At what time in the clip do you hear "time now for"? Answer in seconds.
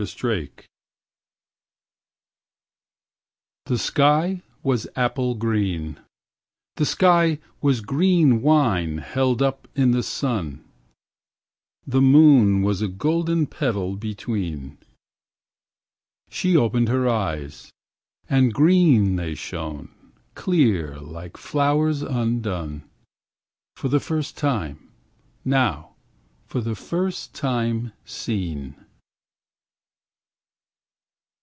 24.35-26.59